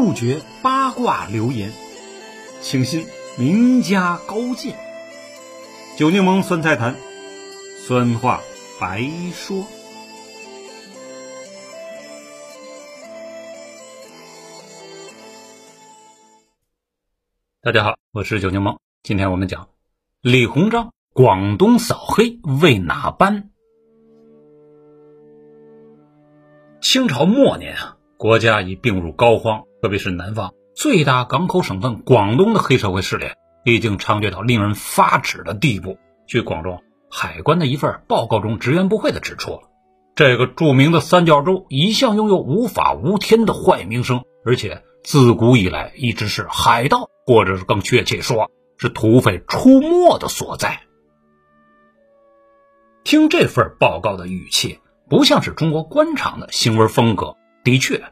[0.00, 1.72] 不绝八卦流言，
[2.60, 3.04] 请信
[3.36, 4.78] 名家高见。
[5.98, 6.94] 酒柠檬酸菜坛，
[7.84, 8.40] 酸话
[8.80, 9.02] 白
[9.32, 9.66] 说。
[17.60, 18.78] 大家好，我是酒柠檬。
[19.02, 19.68] 今天我们讲
[20.20, 23.48] 李鸿章广东扫黑为哪般？
[26.80, 33.26] 清朝末年啊，国家已病入膏肓，特别是南方最大港口省份广东的黑社会势力
[33.64, 35.98] 已经猖獗到令人发指的地步。
[36.26, 36.78] 据广州
[37.10, 39.60] 海关的一份报告中直言不讳地指出，
[40.14, 47.08] 这个著名的三角洲一向拥有无法无天的坏名声，而且自古以来一直是海盗。
[47.26, 50.80] 或者是更确切说，是土匪出没的所在。
[53.04, 54.78] 听这份报告的语气，
[55.10, 57.36] 不像是中国官场的行为风格。
[57.64, 58.02] 的确，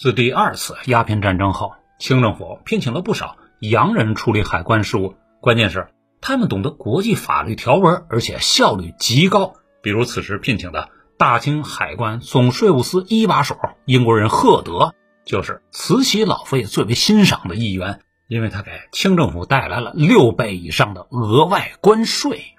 [0.00, 5.16] 自第二次鸦片战争后，清政府聘请了不少洋人处理海关事务。
[5.40, 5.88] 关键是
[6.20, 9.54] 他们懂得国际法律条文，而且效率极高。
[9.82, 18.00] 比如此时聘请的大清海关总税务司一把手英国人赫德，就是慈禧老妃最为欣赏的一员。
[18.28, 22.54] 因为他给清政府带来了六倍以上的额外关税。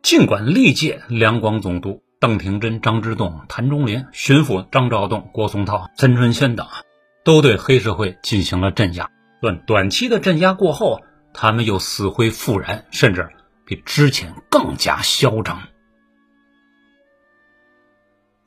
[0.00, 6.66] 尽管历届两广总督邓廷桢、张之洞、谭中麟、巡抚张召栋、郭松涛、岑春轩等
[7.24, 9.08] 都对黑社会进行了镇压，
[9.40, 11.00] 但短期的镇压过后，
[11.32, 13.30] 他们又死灰复燃，甚至
[13.64, 15.62] 比之前更加嚣张。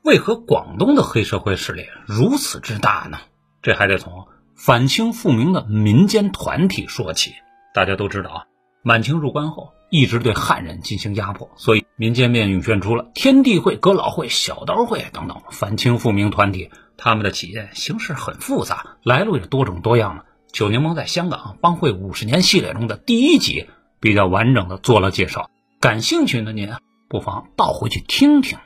[0.02, 3.18] 为何广东的黑社会势力如此之大呢？
[3.62, 7.32] 这还得从反清复明的民间团体说起。
[7.72, 8.44] 大家都知道啊，
[8.82, 16.70] 满清入关后一直对汉人进行压迫，所以民间便涌现出了天地会、革老会、小刀会等等反清复明团体。
[16.96, 20.24] 他们的起因形式很复杂，来路也多种多样了。
[20.50, 23.66] 九柠檬在香港帮会五十年系列中的第一集
[24.00, 26.72] 比较完整的做了介绍，感兴趣的您
[27.10, 28.58] 不妨倒回去听听。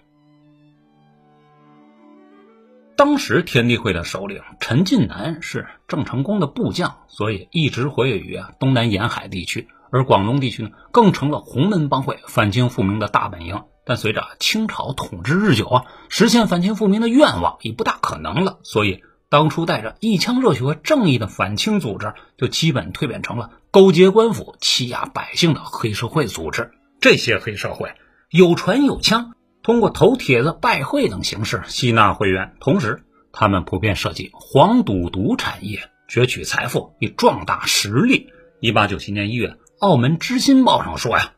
[2.94, 13.64] 当时天地会的首领陈近南是郑成功的部将，所以一直活跃于东南沿海地区，而广东地区呢，更成了洪门帮会反清复明的大本营。
[13.84, 26.72] 但随着清朝统治日久啊，实现反清复明的愿望已不大可能了，所以当初带着一腔热血和正义的反清组织，就基本蜕变成了勾结官府、欺压百姓的黑社会组织。
[27.00, 27.92] 这些黑社会
[28.30, 29.32] 有船有枪。
[29.62, 38.28] 通过投帖子、拜会等形式吸纳会员，同时他们普遍涉及黄赌毒产业，攫取财富以壮大实力。
[38.60, 39.48] 一八九七年一月，
[39.78, 41.34] 《澳门知新报》上说呀：“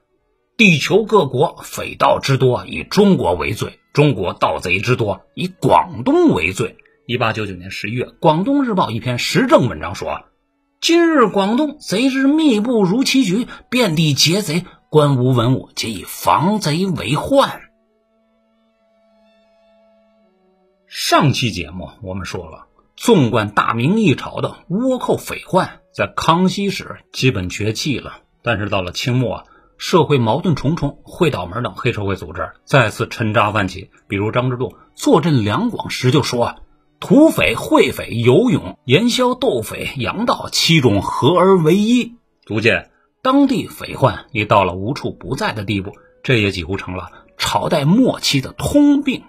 [0.57, 10.27] 地球各国匪盗之多，以中国为最；中国盗贼之多，以广东为最。”一八九九年十一月，《广东日报》一篇时政文章说
[10.81, 17.63] ：“今日广东贼之密布如棋局，遍地劫贼，官无文武皆以防贼为患。”
[20.87, 28.21] 上期节目我们说了，纵观大明一朝的倭寇匪患，在康熙时基本绝迹了。
[28.49, 29.45] 但是到了清末啊，
[29.77, 33.91] 社会矛盾重重，会倒门等黑社会组织再次沉渣泛起。
[34.09, 36.57] 比如张之洞坐镇两广时就说
[36.99, 42.15] ：“土匪、会匪、游勇、盐枭、斗匪、洋盗七种合而为一。”
[42.47, 45.93] 足见当地匪患已到了无处不在的地步，
[46.23, 49.25] 这也几乎成了朝代末期的通病。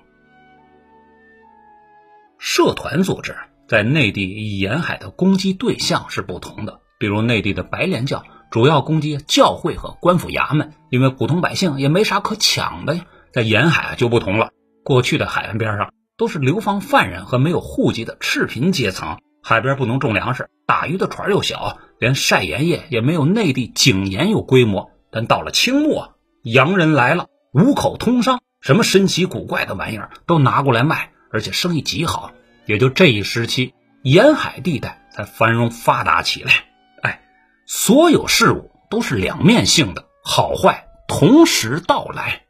[2.37, 3.35] 社团组织
[3.67, 13.05] 在内地与沿海的攻击对象是不同的，比如内地的白莲教主要攻击教会和官府衙门，因为普通百姓也没啥可抢的呀。
[13.31, 14.49] 在沿海就不同了，
[14.83, 24.89] 过去的海岸边上都是流放犯人和没有户籍的赤贫阶层，海边不能种粮食，打鱼的船又小，连晒盐业也没有内地井盐有规模。
[25.11, 31.11] 但到了清末，洋人来了，五口通商，什么神奇古怪的玩意儿都拿过来卖。
[31.31, 32.31] 而且生意极好，
[32.65, 36.68] 也就这一时期，沿海地带才繁荣发达起来。
[37.89, 42.43] 所有事物都是两面性的，好坏同时到来。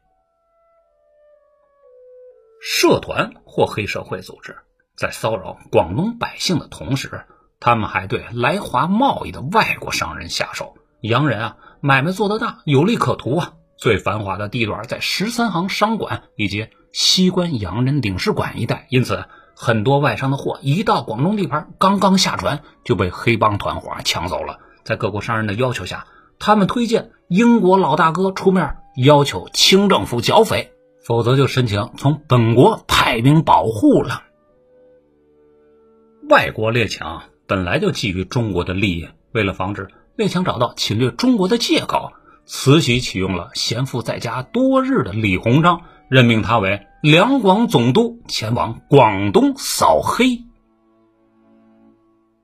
[2.60, 4.58] 社团或黑社会组织
[4.98, 7.24] 在骚扰广东百姓的同时，
[7.58, 10.74] 他们还对来华贸易的外国商人下手。
[11.00, 13.54] 洋人啊，买卖做得大，有利可图啊。
[13.78, 16.68] 最繁华的地段在十三行商馆以及。
[16.92, 19.24] 西关洋人领事馆一带，因此
[19.56, 24.58] 很多外商的货一到广东地盘，刚刚下船就被黑帮团伙抢走了。
[24.84, 26.06] 在各国商人的要求下，
[26.38, 30.72] 他们推荐英国老大哥出面，要求清政府剿匪，
[31.04, 34.22] 否则就申请从本国派兵保护了。
[36.28, 42.12] 外国列强本来就觊觎中国的利益，为了防止列强找到侵略中国的借口，
[42.44, 50.44] 慈禧启用了闲赋在家多日的李鸿章，任命他为两广总督，前往广东扫黑。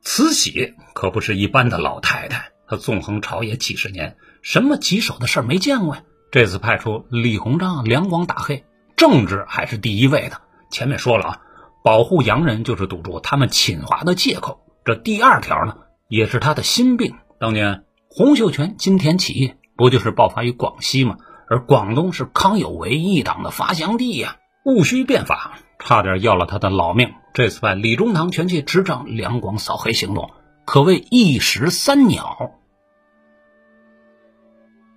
[0.07, 6.03] 慈禧可不是一般的老太太，她纵横朝野几十年，什么棘手的事没见过呀？
[6.31, 8.65] 这次派出李鸿章两广打黑，
[8.97, 10.41] 政治还是第一位的。
[10.71, 11.41] 前面说了啊，
[11.83, 14.61] 保护洋人就是堵住他们侵华的借口。
[14.85, 17.17] 这第二条呢，也是他的心病。
[17.41, 21.17] 当年洪秀全金田起义不就是爆发于广西吗？
[21.51, 27.15] 而广东是康有为一党的发祥地呀，戊戌变法差点要了他的老命。
[27.35, 30.31] 这次派李中堂全气执掌两广扫黑行动，
[30.65, 32.53] 可谓一石三鸟。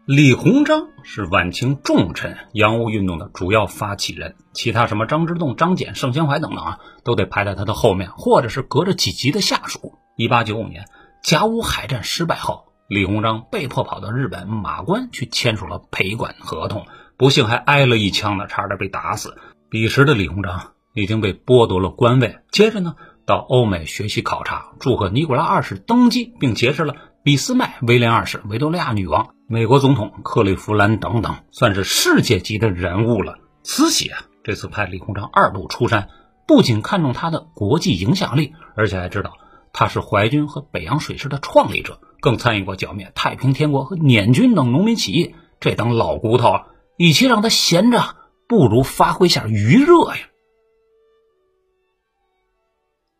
[0.05, 9.99] 李鸿章是晚清重臣洋务运动的主要发起人，其他什么张之洞、张謇、盛宣怀等等啊，都得排在他的后面，或者是隔着几级的下属。
[10.15, 10.85] 一八九五年
[11.21, 19.37] 甲午海战失败后，李鸿章被迫跑到日本马关去签署了赔款合同，不幸还挨了一枪呢，差点被打死。
[19.71, 22.95] 彼时的李鸿章已经被剥夺了官位，接着呢
[23.27, 29.35] 到欧美学习考察，祝贺尼古拉二世登基，并结识了俾斯麦、威廉二世、维多利亚女王。
[29.47, 33.37] 美国总统克利夫兰等等，算是世界级的人物了。
[33.61, 36.09] 慈禧啊，这次派李鸿章二度出山，
[36.47, 39.33] 不仅看重他的国际影响力，而且还知道
[39.71, 45.35] 他是淮军和北洋水师的创立者，更参与过剿灭太平天国和捻军等农民起义。
[45.59, 46.61] 这等老骨头，
[46.97, 48.15] 与其让他闲着，
[48.49, 50.27] 不如发挥下余热呀。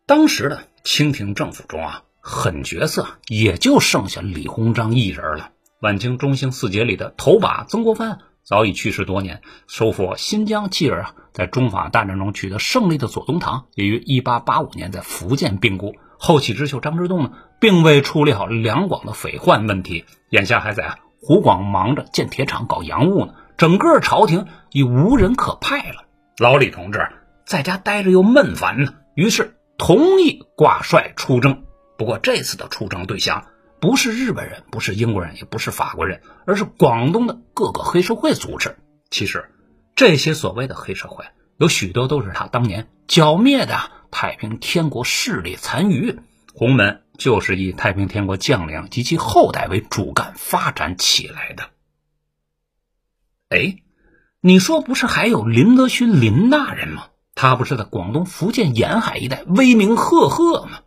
[0.06, 5.52] 当时的清廷政府中啊，狠角色也就剩下李鸿章一人了。
[5.80, 15.94] 晚清中兴四杰里的头把曾国藩早已去世多年，收复新疆，继而啊在中法大战中取得胜利的左宗棠也于1885年在福建病故。
[16.18, 26.06] 后起之秀张之洞呢，并未处理好两广的匪患问题，眼下还在啊湖广忙着建铁厂、搞洋务呢，整个朝廷已无人可派了。
[26.38, 27.06] 老李同志
[27.44, 31.64] 在家待着又闷烦呢，于是同意挂帅出征。
[31.98, 33.44] 不过这次的出征对象。
[33.78, 38.76] 不是日本人，不是英国人，也不是法国人，而是广东的各个黑社会组织。
[39.10, 39.50] 其实，
[39.94, 41.26] 这些所谓的黑社会，
[41.58, 43.78] 有许多都是他当年剿灭的
[44.10, 46.18] 太平天国势力残余。
[46.54, 51.64] 洪门就是以太平天国将领及其后代为主干发展起来的。
[53.50, 53.76] 哎，
[54.40, 57.08] 你说不是还有林则徐林大人吗？
[57.34, 60.80] 他不是在广东、福建沿海一带威名赫赫吗？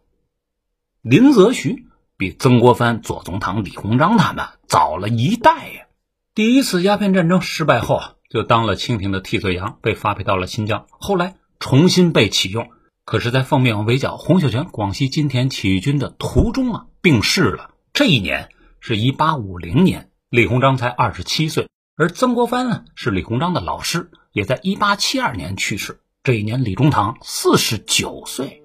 [1.01, 1.85] 林则徐。
[2.15, 5.87] 比曾国藩、左宗棠、李鸿章他们早了一代呀！
[6.35, 7.99] 第一次鸦片战争失败后，
[8.29, 10.85] 就当了清廷的替罪羊，被发配到了新疆。
[10.89, 12.69] 后来重新被启用，
[13.03, 17.71] 可是，在奉命围剿洪秀全广西金田起义军的途中啊，病逝了。
[17.91, 18.49] 这一年
[18.79, 25.99] 是一八五零年，李鸿章才二十七岁，而曾国藩呢，是李鸿章的老师，也在一八七二年去世。
[26.23, 28.63] 这一年，李中堂四十九岁。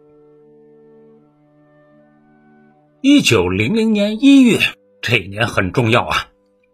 [3.02, 4.58] 一九零零年一月，
[5.02, 6.28] 这一年很重要啊！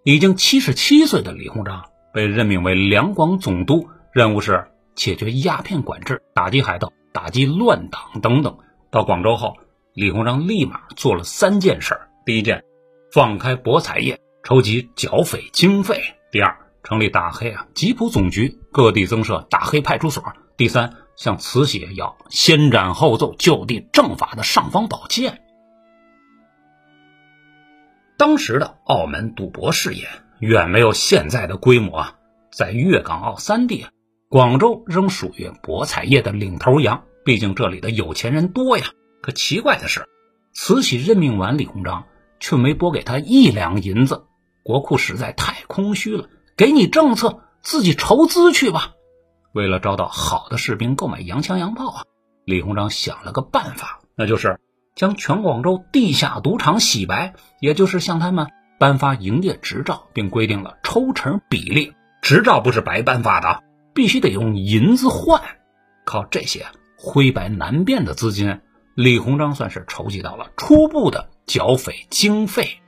[0.04, 8.56] 已经七十七岁的李鸿章被任命为两广总督，任务是解决鸦片管制、打击海盗、打击乱党等等。
[8.92, 9.56] 到广州后，
[9.92, 12.62] 李鸿章立马做了三件事：第一件，
[13.10, 15.96] 放开博彩业，筹集剿匪经费；
[16.34, 20.20] 第二，成立打黑啊缉捕总局，各地增设打黑派出所；
[20.56, 25.42] 第三，向慈禧要先斩后奏、就地正法的尚方宝剑。
[28.18, 30.08] 当时的澳门赌博事业
[30.40, 32.14] 远没有现在的规模啊，
[32.50, 33.86] 在粤港澳三地，
[34.28, 37.04] 广州仍属于博彩业的领头羊。
[37.24, 38.86] 毕竟这里的有钱人多呀。
[39.22, 40.08] 可奇怪的是，
[40.52, 42.06] 慈禧任命完李鸿章，
[42.40, 44.24] 却没拨给他一两银子，
[44.64, 46.28] 国库实在太空虚了。
[46.56, 48.94] 给你政策，自己筹资去吧。
[49.52, 52.02] 为了招到好的士兵，购买洋枪洋炮啊，
[52.44, 54.58] 李鸿章想了个办法，那就是。
[54.96, 58.46] 将全广州地下赌场洗白，也就是向他们
[58.78, 61.94] 颁发营业执照，并规定了抽成比例。
[62.22, 65.42] 执照不是白颁发的，必须得用银子换。
[66.04, 66.66] 靠这些
[66.96, 68.60] 灰白难辨的资金，
[68.94, 72.78] 李鸿章算是筹集到了初步的剿匪经费。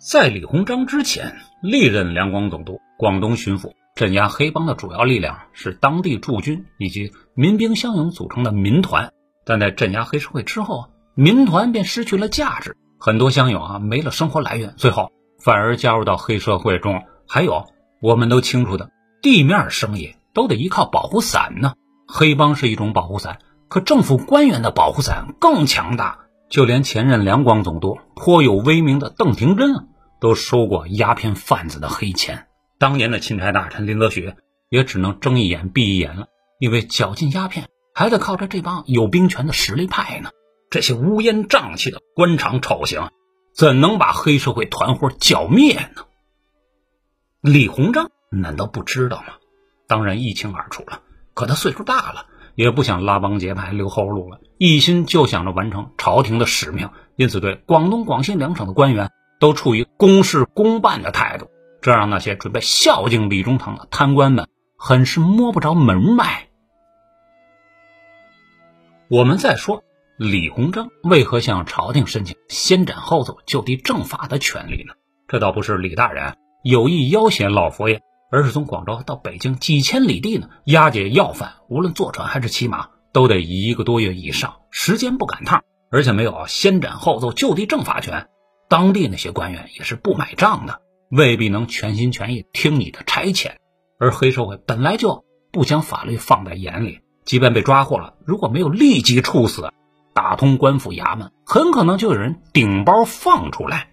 [0.00, 3.72] 在李鸿章之前，历任两广总督、广东巡抚。
[3.94, 9.12] 镇压黑帮的主要力量是当地驻军以及民兵乡勇组成的民团，
[9.44, 17.02] 但在镇压黑社会之后，民团便失去了价值，很多乡勇啊没了生活来源，最后反而加入到黑社会中。
[17.28, 17.66] 还有
[18.00, 18.88] 我们都清楚的，
[19.20, 21.74] 地面生意都得依靠保护伞呢，
[22.08, 26.20] 黑帮是一种保护伞，可政府官员的保护伞更强大。
[26.48, 29.72] 就连前任两广总督颇有威名的邓廷珍
[30.20, 32.46] 都收过鸦片贩子的黑钱。
[32.78, 34.34] 当年的钦差大臣林则徐
[34.68, 40.30] 也只能睁一眼闭一眼了，因为绞尽鸦片还得靠着这帮有兵权的实力派呢。
[40.70, 43.10] 这些乌烟瘴气的官场丑行，
[43.54, 46.04] 怎能把黑社会团伙剿灭呢？
[47.40, 49.34] 李鸿章难道不知道吗？
[49.88, 51.02] 当然一清二楚了。
[51.34, 52.26] 可他岁数大了。
[52.56, 66.48] 也不想拉帮结派留后路了，一心就想着完成朝廷的使命，因此对广东、广西两省的官员都处于公事公办的态度，这让那些准备孝敬李中堂的贪官们很是摸不着门脉。
[69.08, 69.82] 我们再说
[70.16, 74.94] 李鸿章为何向朝廷申请先斩后奏、就地正法的权利呢？
[75.26, 78.00] 这倒不是李大人有意要挟老佛爷。
[78.32, 88.28] 而是从广州到北京几千里地呢，押解要犯，无论坐船还是骑马，都得一个多月以上，时间不赶趟，而且没有先斩后奏、就地正法权。
[88.70, 93.54] 当地那些官员也是不买账的，未必能全心全意听你的差遣。
[93.98, 99.72] 而黑社会本来就不将法律放在眼里，即便被抓获了，如果没有立即处死，
[100.14, 103.88] 打通官府衙门，很可能就有人顶包放出来。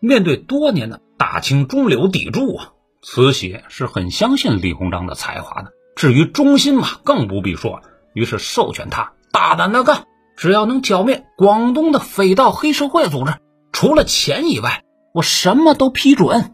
[0.00, 2.72] 面对多年的大清中流砥柱啊！
[3.00, 7.80] 慈禧是很相信李鸿章的才华的，至于忠心嘛，更不必说。
[8.12, 10.04] 于是授权他大胆的干，
[10.36, 13.32] 只要能剿灭广东的匪盗黑社会组织，
[13.80, 14.82] 除了钱以外，
[15.14, 16.52] 我什么都批准。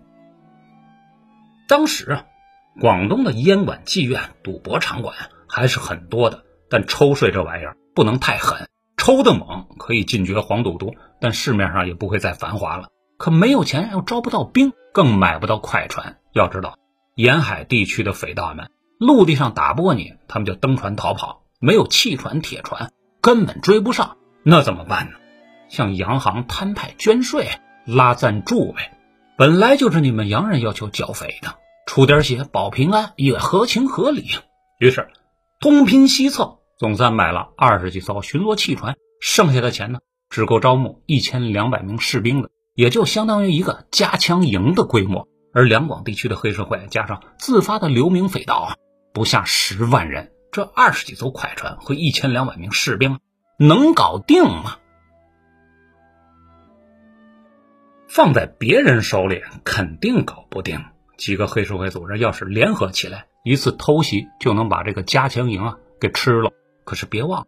[1.66, 2.19] 当时，
[2.78, 5.16] 广东的烟馆、妓院、赌博场馆
[5.49, 12.88] 还是很多的，但抽税这玩意儿不能太狠，抽的猛可以禁绝黄赌毒，但市面上也不会再繁华了。
[13.16, 16.19] 可没有钱，又招不到兵，更买不到快船。
[16.35, 16.76] 要知道，
[17.14, 21.40] 沿海地区的匪盗们陆地上打不过你，他们就登船逃跑。
[21.59, 24.19] 没有汽船、铁船，根本追不上。
[24.43, 25.16] 那怎么办呢？
[25.75, 27.49] 向洋行摊派捐税、
[27.85, 28.97] 拉赞助呗。
[29.37, 34.31] 本来就是你们洋人要求剿匪的，出点血保平安也合情合理。
[34.78, 35.11] 于是
[35.61, 38.97] 东拼西凑，总算买了二十几艘巡逻汽船。
[39.21, 39.99] 剩下的钱呢，
[40.31, 45.26] 只够招募一千两百名士兵的，也就相当于一个加强营的规模。
[45.52, 48.76] 而两广地区的黑社会加上自发的流民匪盗，
[49.12, 53.19] 不下十万人，这二十几艘快船和一千两百名士兵
[53.59, 54.76] 能搞定吗？
[58.14, 60.85] 放在别人手里肯定搞不定。
[61.16, 66.52] 几个黑社会组织要是联合起来，一次偷袭就能把这个加强营啊给吃了。
[66.85, 67.47] 可是别忘了，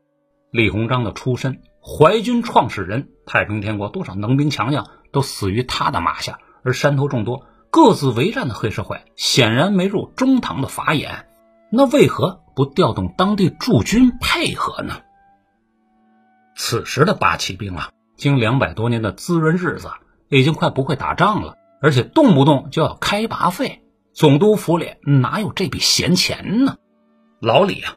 [0.50, 7.46] 李鸿章的出身，淮军创始人，太平天国多少能兵强将都死于他的马下，而山头众多。
[7.70, 11.28] 各自为战的黑社会显然没入中堂的法眼，
[11.70, 15.02] 那为何不调动当地驻军配合呢？
[16.56, 19.90] 此时的八旗兵啊，经两百多年的滋润日子，
[20.28, 26.76] 已经快不会打仗了，而且动不动就要开拔费，总督府里哪有这笔闲钱呢？
[27.40, 27.94] 老李啊，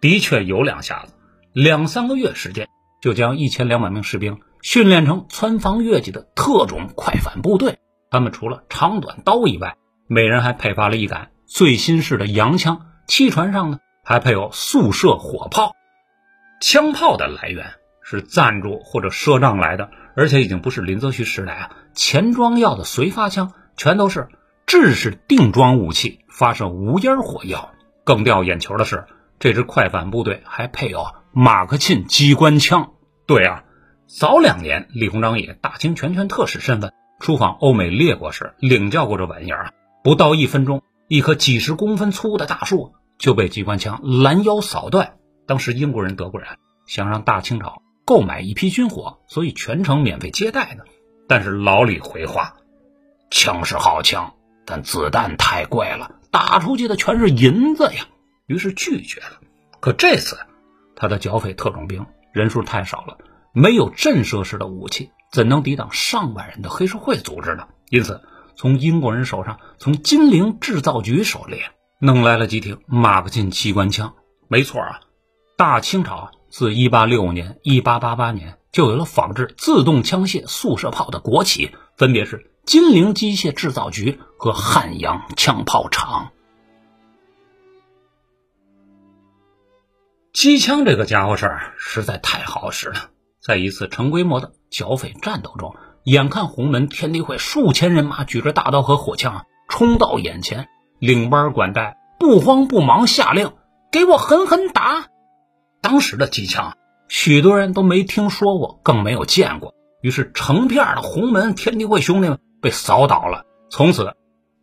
[0.00, 1.14] 的确有两下子，
[1.52, 2.68] 两三个月时间
[3.00, 7.78] 就将一千两百名士兵训练成穿防越级的特种快反部队。
[8.10, 12.86] 他们除了长短刀以外，每人还配发了一杆最新式的洋枪。
[13.06, 15.72] 汽船上呢，还配有速射火炮。
[16.60, 17.66] 枪炮的来源
[18.02, 24.26] 是赞助或者赊账来的，而且已经不是林则徐时代啊，钱庄要的随发枪全都是
[24.66, 27.70] 制式定装武器，发射无烟火药。
[28.02, 29.04] 更吊眼球的是，
[29.38, 32.94] 这支快反部队还配有马克沁机关枪。
[33.26, 33.62] 对啊，
[34.08, 36.92] 早两年李鸿章以大清全权特使身份。
[37.20, 39.72] 出访欧美列国时，领教过这玩意儿啊！
[40.02, 45.12] 不到一分钟，一棵几十公分粗的大树就被机关枪拦腰扫断。
[45.46, 46.58] 当时英国人、德国人
[46.88, 50.86] 想让大清朝购买一批军火，所以全程免费接待的。
[51.28, 52.54] 但是老李回话
[53.30, 54.32] ：“枪是好枪，
[54.64, 58.06] 但子弹太贵了，打出去的全是银子呀。”
[58.48, 59.40] 于是拒绝了。
[59.78, 60.38] 可这次，
[60.96, 63.18] 他的剿匪特种兵人数太少了，
[63.52, 65.10] 没有震慑式的武器。
[65.30, 67.68] 怎能抵挡上万人的黑社会组织呢？
[67.90, 68.22] 因此，
[68.56, 71.60] 从英国人手上，从金陵制造局手里
[72.00, 74.14] 弄来了几挺马克沁机关枪。
[74.48, 75.00] 没错啊，
[75.58, 86.32] 大清朝自1865年、1888年就有了仿制自动枪械速射炮的国企，分别是金陵机械制造局和汉阳枪炮厂。
[90.32, 93.10] 机枪这个家伙事儿实在太好使了。
[93.40, 95.74] 在一次成规模的剿匪战斗中，
[96.04, 103.52] 眼看洪门天地会数千人马举着大刀和火枪冲到眼前，领班管带不慌不忙下令
[103.90, 105.06] ：“给我狠狠打！
[105.80, 106.76] 当时的机枪，
[107.08, 109.74] 许多人都没听说过，更没有见过。
[110.00, 113.44] 于是，成片的洪门天地会兄弟们被扫倒了。
[113.70, 114.14] 从此，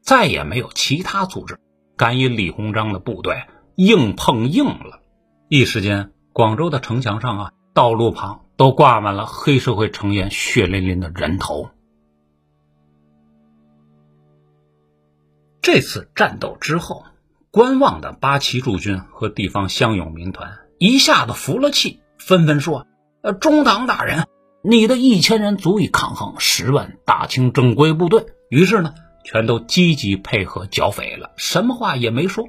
[0.01, 1.59] 再也没有其他组织
[1.97, 3.43] 敢与李鸿章的部队
[3.75, 5.01] 硬碰硬了。
[5.49, 11.69] 一时间，广州的城墙上啊，道路旁都挂满了黑社会成员血淋淋的人头。
[15.61, 17.03] 这次战斗之后，
[17.51, 22.87] 观望的八旗驻军和地方乡勇民团一下子服了气，纷纷说
[23.21, 24.27] ：“呃，中堂大人，
[24.63, 32.45] 你的一千人足以抗衡十万大清正规部队。”于是呢，全都积极配合剿匪了，什么话也没说。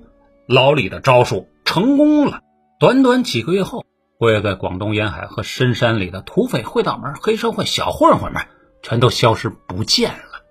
[0.46, 2.40] 老李的招数成功了。
[2.78, 3.84] 短短几个月后，
[4.18, 8.46] 活跃在广东沿海和深山里的土匪、会道门、黑社会小混混们，
[8.82, 10.42] 全都消失不见了。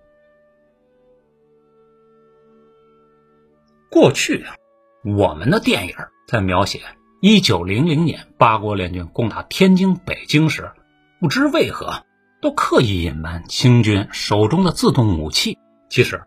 [3.91, 4.55] 过去啊，
[5.03, 5.95] 我们的电影
[6.27, 6.81] 在描写
[7.27, 10.73] 一九零零年八国联军攻打天津、北京时，
[11.19, 12.05] 不知为何
[12.39, 15.57] 都刻意隐瞒清军手中的自动武器。
[15.89, 16.21] 其实，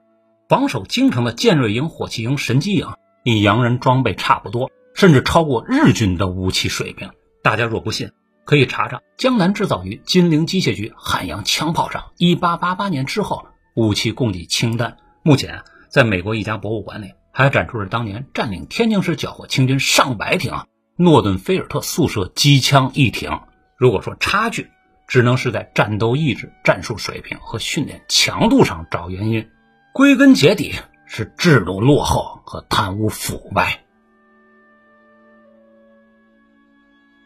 [0.49, 2.89] 防守京城的建瑞营、火器营、神机营
[3.23, 7.11] 与洋人装备差不多，甚至超过日军的武器水平。
[7.45, 8.11] 大家若不信，
[8.45, 14.97] 可以查查江南制造局金陵机械局汉阳枪炮厂一八八八年之后武器供给清单。
[15.23, 17.13] 目前，在美国一家博物馆里。
[17.31, 20.53] 还展出了当年占领天津时缴获清军上百挺
[21.01, 23.41] 诺顿菲尔特宿舍机枪一挺。
[23.77, 24.69] 如果说差距，
[25.07, 29.49] 只能是在战斗意志、战术水平和训练强度上找原因，
[29.95, 30.75] 归根结底
[31.07, 33.85] 是制度落后和贪污腐败。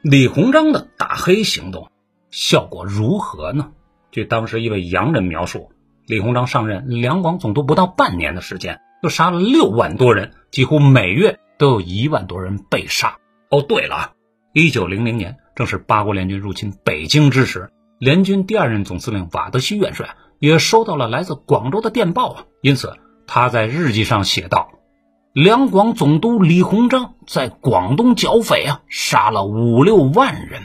[0.03, 1.91] 李鸿章的打黑行动
[2.31, 3.73] 效果如何呢？
[4.11, 5.73] 据当时一位洋人描述，
[6.07, 8.81] 李鸿章上任两广总督不到半年的时间。
[9.03, 13.19] 就杀了六万多人，几乎每月都有一万多人被杀。
[13.53, 14.15] 哦，对了，
[14.55, 22.97] 一九零零年正是八国联军入侵北京之时，联军第二任总司令瓦德西元帅也收到了来自广州的电报啊，因此
[23.27, 24.73] 他在日记上写道
[25.35, 30.63] ：“两广总督李鸿章在广东剿匪啊，杀了五六万人。”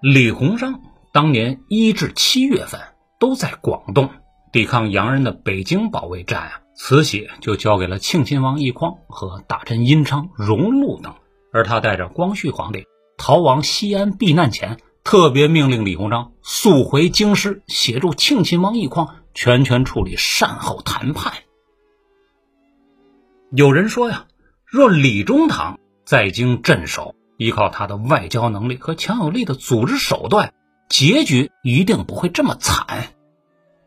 [0.00, 0.80] 李鸿章
[1.12, 2.80] 当年一至七月份
[3.18, 4.08] 都在广东。
[4.52, 11.14] 抵抗洋人的北京保卫战啊，慈禧就交给了庆亲王奕匡和大臣殷昌、荣禄等，
[11.52, 21.32] 而他带着光绪皇帝逃往西安避难前，特别命令李鸿章速回京师，协助庆亲王奕匡全权处理善后谈判。
[23.52, 24.26] 有人说呀，
[24.66, 30.52] 若李中堂在京镇守，依靠他的外交能力和强有力的组织手段，
[30.88, 33.14] 结局一定不会这么惨。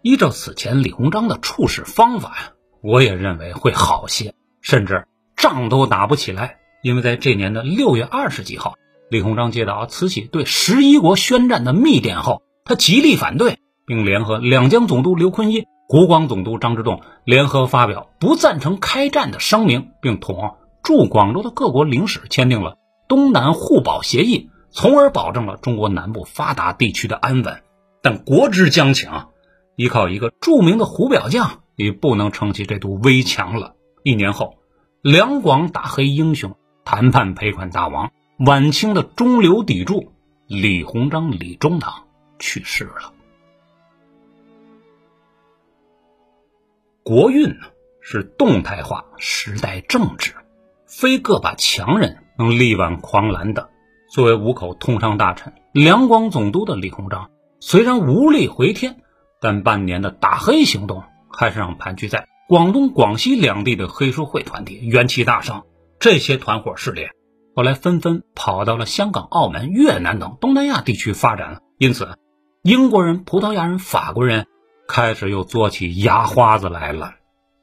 [0.02, 2.52] 依照此前李鸿章的处事方法呀，
[2.86, 6.58] 我也认为会好些，甚至仗都打不起来。
[6.84, 8.76] 因为在这年的六月二十几号，
[9.10, 22.78] 李鸿章接到慈禧对十一国宣战的密电后，他极力反对，并联合两江总督刘坤一、湖广总督张之洞联合发表不赞成开战的声明，并同驻广州的各国领事签订了
[23.10, 27.64] 东南互保协议，从而保证了中国南部发达地区的安稳。
[28.04, 29.10] 但国之将倾。
[29.76, 33.76] 依靠一个著名的胡表匠，已不能撑起这堵危墙了。
[34.04, 34.58] 一年后，
[35.02, 40.12] 两广打黑英雄、谈判赔款大王、晚清的中流砥柱
[40.48, 42.06] 李鸿章李中堂
[42.40, 43.14] 去世了。
[47.04, 47.68] 国运呢，
[48.02, 50.34] 是动态化时代政治，
[50.86, 53.70] 非个把强人能力挽狂澜的。
[54.10, 59.02] 作为五口通商大臣、两广总督的李鸿章，虽然无力回天。
[59.42, 61.04] 但半年的打黑行动，
[61.38, 65.66] 还是让盘踞在广东、广西两地的黑社会团体元气大伤。
[66.00, 67.08] 这些团伙势力
[67.56, 71.60] 后来纷纷跑到了香港、澳门、越南等东南亚地区发展了。
[71.78, 72.18] 因此，
[72.64, 74.48] 英国人、葡萄牙人、法国人
[74.88, 77.14] 开始又做起牙花子来了。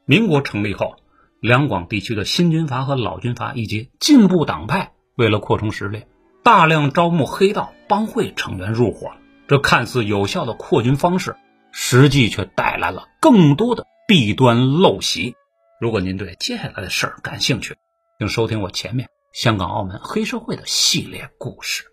[0.05, 0.95] 民国成立后，
[1.39, 6.03] 两广地区的新军阀和老军阀以及进步党派，为了扩充实力，
[6.43, 9.11] 大量招募黑道帮会成员入伙。
[9.47, 11.35] 这看似有效的扩军方式。
[11.73, 15.35] 实际却带来了更多的弊端陋习。
[15.81, 17.75] 如果您对接下来的事儿感兴趣，
[18.19, 21.83] 请收听我前面香港、澳门黑社会的系列故事。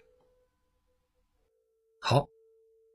[1.99, 2.27] 好，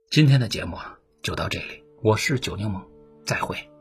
[0.10, 0.78] 今天的节目
[1.22, 2.82] 就到这里，我是九柠檬，
[3.26, 3.75] 再会。